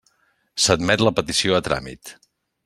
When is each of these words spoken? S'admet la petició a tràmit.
S'admet 0.63 1.03
la 1.09 1.13
petició 1.19 1.59
a 1.59 1.61
tràmit. 1.69 2.17